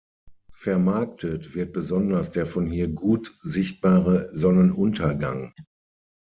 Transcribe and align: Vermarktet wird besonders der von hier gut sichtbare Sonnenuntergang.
Vermarktet 0.55 1.53
wird 1.53 1.73
besonders 1.73 2.31
der 2.31 2.47
von 2.47 2.65
hier 2.65 2.87
gut 2.87 3.37
sichtbare 3.43 4.29
Sonnenuntergang. 4.35 5.53